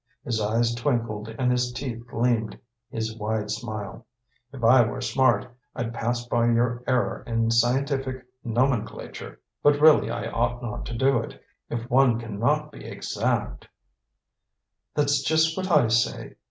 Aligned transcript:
His 0.23 0.41
eyes 0.41 0.73
twinkled 0.73 1.27
and 1.37 1.51
his 1.51 1.71
teeth 1.71 2.07
gleamed 2.07 2.55
in 2.89 2.95
his 2.95 3.15
wide 3.15 3.51
smile. 3.51 4.07
"If 4.51 4.63
I 4.63 4.81
were 4.83 4.99
smart, 4.99 5.55
I'd 5.75 5.93
pass 5.93 6.25
by 6.25 6.47
your 6.49 6.83
error 6.87 7.23
in 7.27 7.51
scientific 7.51 8.25
nomenclature, 8.43 9.39
but 9.61 9.79
really 9.79 10.09
I 10.09 10.25
ought 10.31 10.63
not 10.63 10.87
to 10.87 10.97
do 10.97 11.19
it. 11.19 11.39
If 11.69 11.87
one 11.87 12.17
can 12.19 12.39
not 12.39 12.71
be 12.71 12.83
exact" 12.83 13.67
"That's 14.95 15.21
just 15.21 15.55
what 15.55 15.69
I 15.69 15.87
say. 15.89 16.33